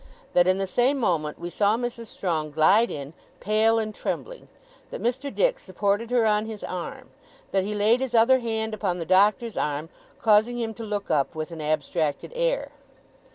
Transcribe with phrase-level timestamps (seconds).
[0.33, 2.07] That, in the same moment, we saw Mrs.
[2.07, 4.47] Strong glide in, pale and trembling.
[4.89, 5.31] That Mr.
[5.31, 7.11] Dick supported her on his arm.
[7.51, 11.35] That he laid his other hand upon the Doctor's arm, causing him to look up
[11.35, 12.71] with an abstracted air.